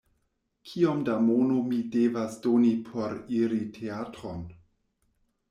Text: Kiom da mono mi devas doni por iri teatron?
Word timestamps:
Kiom 0.69 1.03
da 1.09 1.17
mono 1.25 1.57
mi 1.67 1.81
devas 1.97 2.39
doni 2.47 2.73
por 2.89 3.15
iri 3.43 3.61
teatron? 3.79 4.43